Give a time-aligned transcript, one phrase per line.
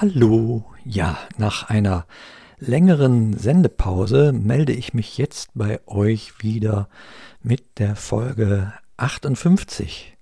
[0.00, 2.06] Hallo, ja, nach einer
[2.60, 6.88] längeren Sendepause melde ich mich jetzt bei euch wieder
[7.42, 10.16] mit der Folge 58.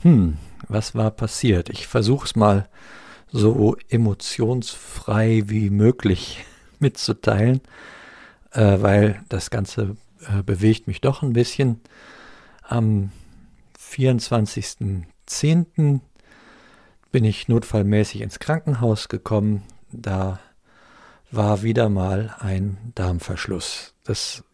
[0.00, 1.68] Hm, was war passiert?
[1.68, 2.68] Ich versuche es mal
[3.30, 6.44] so emotionsfrei wie möglich
[6.80, 7.60] mitzuteilen,
[8.50, 11.80] äh, weil das Ganze äh, bewegt mich doch ein bisschen.
[12.64, 13.12] Am
[13.78, 16.00] 24.10
[17.10, 19.62] bin ich notfallmäßig ins Krankenhaus gekommen.
[19.90, 20.38] Da
[21.30, 23.94] war wieder mal ein Darmverschluss.
[24.04, 24.44] Das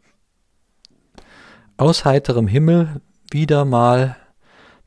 [1.77, 4.17] aus heiterem Himmel wieder mal.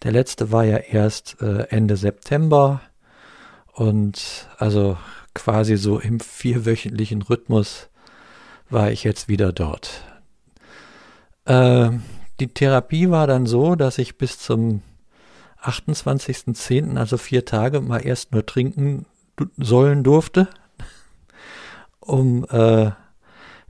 [0.04, 2.82] Der letzte war ja erst äh, Ende September
[3.74, 4.98] und also
[5.34, 7.90] quasi so im vierwöchentlichen Rhythmus
[8.70, 10.04] war ich jetzt wieder dort.
[11.46, 11.92] Äh,
[12.40, 14.82] die Therapie war dann so, dass ich bis zum
[15.64, 19.06] 28.10., also vier Tage, mal erst nur trinken
[19.58, 20.48] sollen durfte.
[22.00, 22.92] Um, äh,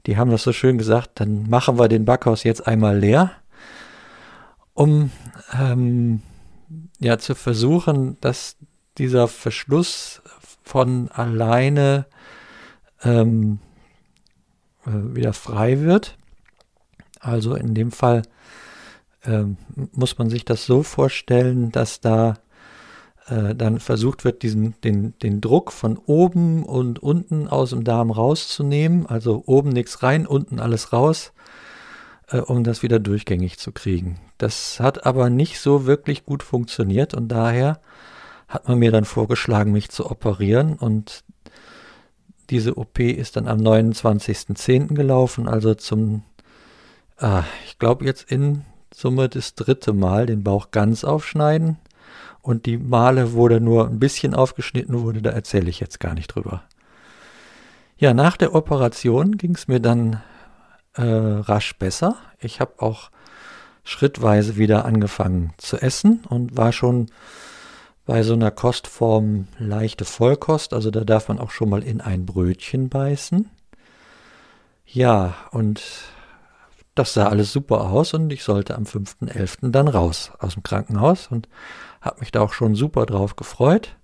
[0.06, 3.32] die haben das so schön gesagt, dann machen wir den Backhaus jetzt einmal leer,
[4.74, 5.10] um
[5.52, 6.22] ähm,
[6.98, 8.56] ja zu versuchen, dass
[8.96, 10.22] dieser Verschluss
[10.62, 12.06] von alleine
[13.02, 13.58] ähm,
[14.86, 16.16] äh, wieder frei wird.
[17.20, 18.22] Also in dem Fall
[19.24, 19.56] ähm,
[19.92, 22.34] muss man sich das so vorstellen, dass da
[23.28, 28.10] äh, dann versucht wird, diesen, den, den Druck von oben und unten aus dem Darm
[28.10, 29.06] rauszunehmen.
[29.06, 31.32] Also oben nichts rein, unten alles raus,
[32.28, 34.18] äh, um das wieder durchgängig zu kriegen.
[34.38, 37.80] Das hat aber nicht so wirklich gut funktioniert und daher
[38.46, 41.24] hat man mir dann vorgeschlagen, mich zu operieren und
[42.48, 44.94] diese OP ist dann am 29.10.
[44.94, 46.22] gelaufen, also zum,
[47.18, 51.78] ah, ich glaube jetzt in Summe das dritte Mal den Bauch ganz aufschneiden.
[52.40, 56.14] Und die Male, wo der nur ein bisschen aufgeschnitten wurde, da erzähle ich jetzt gar
[56.14, 56.62] nicht drüber.
[57.98, 60.22] Ja, nach der Operation ging es mir dann
[60.94, 62.16] äh, rasch besser.
[62.38, 63.10] Ich habe auch
[63.84, 67.06] schrittweise wieder angefangen zu essen und war schon
[68.06, 70.72] bei so einer Kostform leichte Vollkost.
[70.72, 73.50] Also da darf man auch schon mal in ein Brötchen beißen.
[74.86, 75.82] Ja, und
[76.98, 79.70] das sah alles super aus und ich sollte am 5.11.
[79.70, 81.48] dann raus aus dem Krankenhaus und
[82.00, 83.96] habe mich da auch schon super drauf gefreut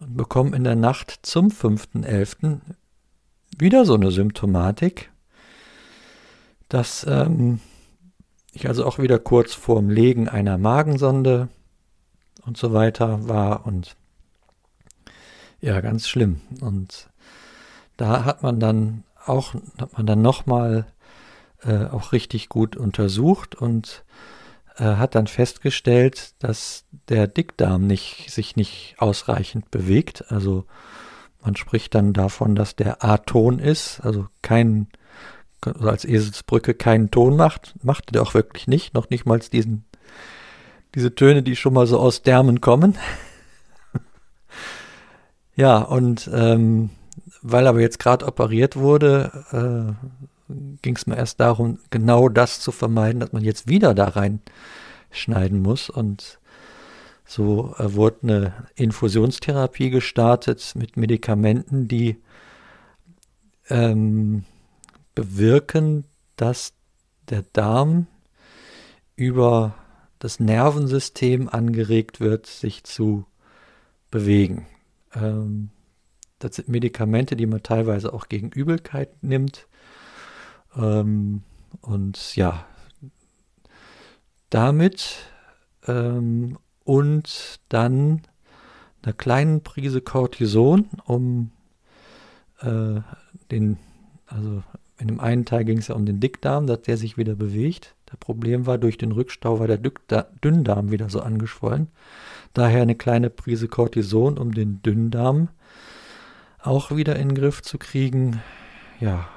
[0.00, 2.60] und bekomme in der Nacht zum 5.11.
[3.58, 5.10] wieder so eine Symptomatik,
[6.68, 7.60] dass ähm,
[8.52, 11.48] ich also auch wieder kurz vorm Legen einer Magensonde
[12.46, 13.96] und so weiter war und
[15.60, 16.40] ja, ganz schlimm.
[16.62, 17.10] Und
[17.98, 20.86] da hat man dann auch, hat man dann nochmal
[21.62, 24.04] äh, auch richtig gut untersucht und
[24.76, 30.30] äh, hat dann festgestellt, dass der Dickdarm nicht, sich nicht ausreichend bewegt.
[30.30, 30.64] Also
[31.42, 34.88] man spricht dann davon, dass der A-Ton ist, also kein,
[35.60, 39.84] also als Eselsbrücke keinen Ton macht, machte der auch wirklich nicht, noch nicht mal diesen,
[40.94, 42.96] diese Töne, die schon mal so aus Därmen kommen.
[45.56, 46.90] ja, und ähm,
[47.42, 50.06] weil aber jetzt gerade operiert wurde, äh,
[50.82, 55.60] ging es mir erst darum, genau das zu vermeiden, dass man jetzt wieder da reinschneiden
[55.60, 55.90] muss.
[55.90, 56.38] Und
[57.24, 62.16] so äh, wurde eine Infusionstherapie gestartet mit Medikamenten, die
[63.68, 64.44] ähm,
[65.14, 66.04] bewirken,
[66.36, 66.72] dass
[67.28, 68.06] der Darm
[69.16, 69.74] über
[70.18, 73.24] das Nervensystem angeregt wird, sich zu
[74.10, 74.66] bewegen.
[75.14, 75.70] Ähm,
[76.38, 79.66] das sind Medikamente, die man teilweise auch gegen Übelkeit nimmt.
[80.76, 81.42] Ähm,
[81.80, 82.64] und ja,
[84.50, 85.18] damit
[85.86, 88.22] ähm, und dann
[89.02, 91.52] einer kleinen Prise Cortison, um
[92.60, 93.00] äh,
[93.50, 93.78] den,
[94.26, 94.62] also
[94.98, 97.94] in dem einen Teil ging es ja um den Dickdarm, dass der sich wieder bewegt.
[98.06, 101.88] Das Problem war, durch den Rückstau war der Dünndarm wieder so angeschwollen.
[102.52, 105.48] Daher eine kleine Prise Cortison, um den Dünndarm
[106.58, 108.42] auch wieder in den Griff zu kriegen.
[108.98, 109.28] Ja,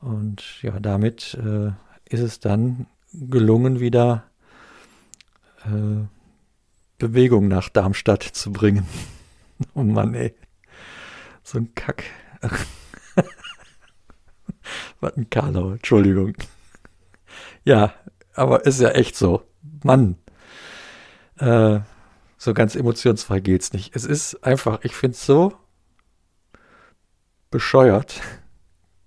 [0.00, 1.72] und ja, damit äh,
[2.04, 4.24] ist es dann gelungen, wieder
[5.64, 6.04] äh,
[6.98, 8.86] Bewegung nach Darmstadt zu bringen.
[9.74, 10.34] oh Mann, ey.
[11.42, 12.04] So ein Kack.
[15.00, 16.34] Was ein Karlau, Entschuldigung.
[17.64, 17.94] Ja,
[18.34, 19.42] aber ist ja echt so.
[19.82, 20.16] Mann.
[21.38, 21.80] Äh,
[22.36, 23.96] so ganz emotionsfrei geht's nicht.
[23.96, 25.54] Es ist einfach, ich finde es so
[27.50, 28.20] bescheuert,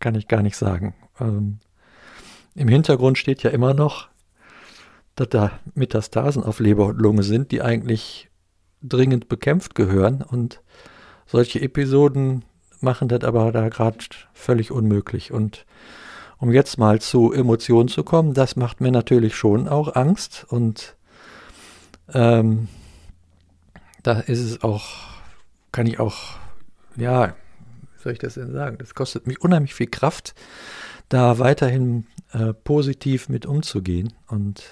[0.02, 0.94] kann ich gar nicht sagen.
[1.20, 1.60] Ähm,
[2.56, 4.10] Im Hintergrund steht ja immer noch,
[5.16, 8.30] dass da Metastasen auf Leber und Lunge sind, die eigentlich
[8.82, 10.62] dringend bekämpft gehören und
[11.26, 12.44] solche Episoden
[12.82, 14.00] machen das aber da gerade
[14.34, 15.32] völlig unmöglich.
[15.32, 15.66] Und
[16.40, 20.96] um jetzt mal zu Emotionen zu kommen, das macht mir natürlich schon auch Angst und
[22.14, 22.68] ähm,
[24.02, 24.88] da ist es auch,
[25.72, 26.16] kann ich auch,
[26.98, 27.36] ja,
[28.02, 28.78] soll ich das denn sagen?
[28.80, 30.34] Das kostet mich unheimlich viel Kraft,
[31.10, 34.64] da weiterhin äh, positiv mit umzugehen und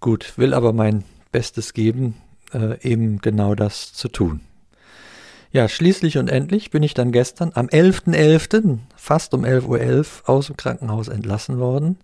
[0.00, 2.16] gut, will aber mein Bestes geben,
[2.52, 4.40] äh, eben genau das zu tun.
[5.54, 9.78] Ja, schließlich und endlich bin ich dann gestern am 11.11., .11., fast um 11.11 Uhr
[9.78, 11.96] .11, aus dem Krankenhaus entlassen worden.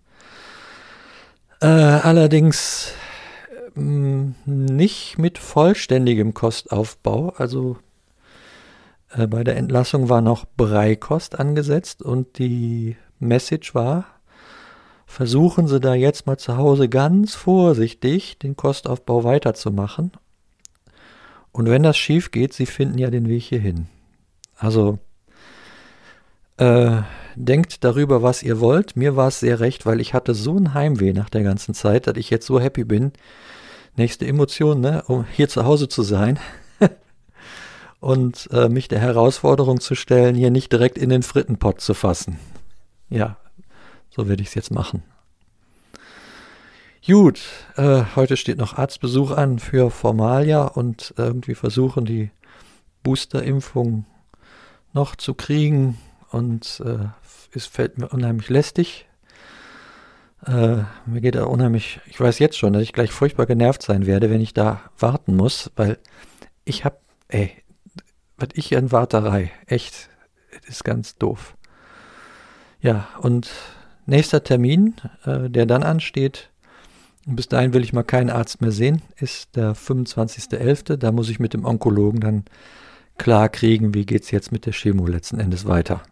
[1.60, 2.92] Äh, allerdings
[3.74, 3.80] äh,
[4.46, 7.30] nicht mit vollständigem Kostaufbau.
[7.36, 7.76] Also
[9.16, 14.04] bei der Entlassung war noch Breikost angesetzt und die Message war,
[15.06, 20.12] versuchen Sie da jetzt mal zu Hause ganz vorsichtig den Kostaufbau weiterzumachen
[21.52, 23.88] und wenn das schief geht, sie finden ja den Weg hierhin.
[24.56, 24.98] Also
[26.58, 27.02] äh,
[27.34, 28.96] denkt darüber, was ihr wollt.
[28.96, 32.06] Mir war es sehr recht, weil ich hatte so ein Heimweh nach der ganzen Zeit,
[32.06, 33.12] dass ich jetzt so happy bin.
[33.96, 36.38] Nächste Emotion, ne, um hier zu Hause zu sein
[38.00, 42.38] und äh, mich der Herausforderung zu stellen, hier nicht direkt in den Frittenpott zu fassen.
[43.08, 43.36] Ja,
[44.08, 45.02] so werde ich es jetzt machen.
[47.06, 47.40] Gut,
[47.76, 52.30] äh, heute steht noch Arztbesuch an für Formalia und irgendwie versuchen die
[53.02, 54.04] Boosterimpfung
[54.92, 55.98] noch zu kriegen
[56.30, 57.08] und äh,
[57.52, 59.06] es fällt mir unheimlich lästig.
[60.46, 64.06] Äh, mir geht da unheimlich, ich weiß jetzt schon, dass ich gleich furchtbar genervt sein
[64.06, 65.98] werde, wenn ich da warten muss, weil
[66.64, 66.98] ich habe,
[67.28, 67.50] ey,
[68.40, 70.08] was ich in Warterei, echt,
[70.66, 71.56] ist ganz doof.
[72.80, 73.50] Ja, und
[74.06, 76.50] nächster Termin, äh, der dann ansteht,
[77.26, 80.96] und bis dahin will ich mal keinen Arzt mehr sehen, ist der 25.11.
[80.96, 82.44] Da muss ich mit dem Onkologen dann
[83.18, 86.02] klar kriegen, wie geht es jetzt mit der Chemo letzten Endes weiter.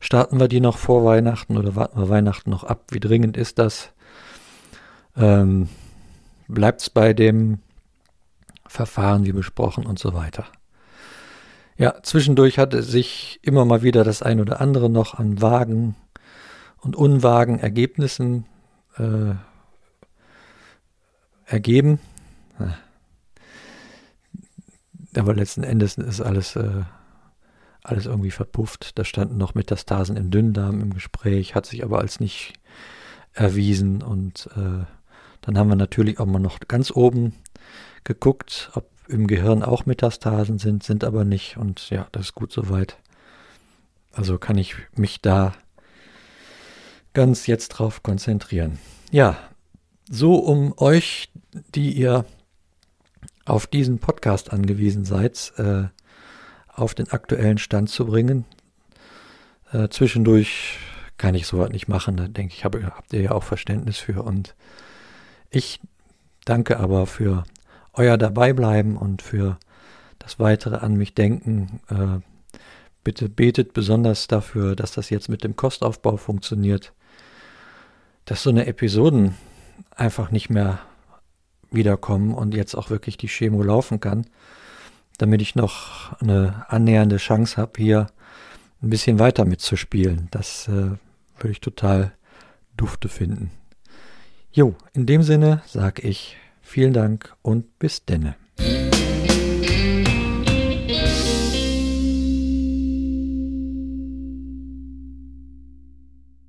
[0.00, 2.84] Starten wir die noch vor Weihnachten oder warten wir Weihnachten noch ab?
[2.90, 3.92] Wie dringend ist das?
[5.16, 5.68] Ähm,
[6.48, 7.58] Bleibt es bei dem
[8.66, 10.46] Verfahren wie besprochen und so weiter.
[11.78, 15.94] Ja, zwischendurch hatte sich immer mal wieder das ein oder andere noch an Wagen
[16.78, 18.46] und Unwagen Ergebnissen
[18.96, 19.34] äh,
[21.46, 22.00] ergeben.
[25.16, 26.82] Aber letzten Endes ist alles, äh,
[27.84, 28.98] alles irgendwie verpufft.
[28.98, 32.54] Da standen noch Metastasen im Dünndarm im Gespräch, hat sich aber als nicht
[33.34, 34.02] erwiesen.
[34.02, 34.84] Und äh,
[35.42, 37.34] dann haben wir natürlich auch mal noch ganz oben
[38.04, 41.56] geguckt, ob im Gehirn auch Metastasen sind, sind aber nicht.
[41.56, 42.98] Und ja, das ist gut soweit.
[44.12, 45.54] Also kann ich mich da
[47.14, 48.78] ganz jetzt drauf konzentrieren.
[49.10, 49.36] Ja,
[50.10, 51.30] so um euch,
[51.74, 52.24] die ihr
[53.44, 55.84] auf diesen Podcast angewiesen seid, äh,
[56.68, 58.44] auf den aktuellen Stand zu bringen.
[59.72, 60.78] Äh, zwischendurch
[61.16, 64.22] kann ich sowas nicht machen, da denke ich, hab, habt ihr ja auch Verständnis für.
[64.22, 64.54] Und
[65.50, 65.80] ich
[66.44, 67.44] danke aber für
[67.98, 69.58] euer Dabeibleiben und für
[70.18, 71.80] das weitere an mich denken.
[71.88, 72.20] Äh,
[73.04, 76.92] bitte betet besonders dafür, dass das jetzt mit dem Kostaufbau funktioniert,
[78.24, 79.34] dass so eine Episoden
[79.90, 80.80] einfach nicht mehr
[81.70, 84.26] wiederkommen und jetzt auch wirklich die Chemo laufen kann,
[85.18, 88.06] damit ich noch eine annähernde Chance habe, hier
[88.82, 90.28] ein bisschen weiter mitzuspielen.
[90.30, 92.12] Das äh, würde ich total
[92.76, 93.50] dufte finden.
[94.52, 96.36] Jo, in dem Sinne sage ich
[96.68, 98.36] vielen Dank und bis denne.